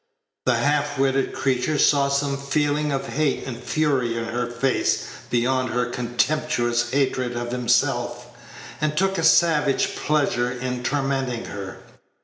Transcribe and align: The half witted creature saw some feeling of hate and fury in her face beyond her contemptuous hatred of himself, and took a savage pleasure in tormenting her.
The 0.47 0.55
half 0.55 0.97
witted 0.97 1.31
creature 1.31 1.77
saw 1.77 2.09
some 2.09 2.35
feeling 2.35 2.91
of 2.91 3.05
hate 3.05 3.45
and 3.45 3.55
fury 3.63 4.17
in 4.17 4.25
her 4.25 4.47
face 4.49 5.07
beyond 5.29 5.69
her 5.69 5.85
contemptuous 5.85 6.89
hatred 6.89 7.37
of 7.37 7.51
himself, 7.51 8.25
and 8.81 8.97
took 8.97 9.19
a 9.19 9.23
savage 9.23 9.95
pleasure 9.95 10.49
in 10.51 10.81
tormenting 10.81 11.45
her. 11.45 11.83